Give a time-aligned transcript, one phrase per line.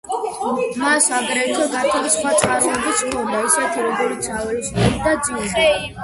[0.83, 5.69] მას აგრეთვე გართობის სხვა წყაროებიც ჰქონდა, ისეთი როგორიცაა ველოსიპედი და ძიუდო.